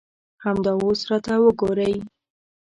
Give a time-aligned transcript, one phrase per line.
[0.43, 1.93] همدا اوس راته وګورئ.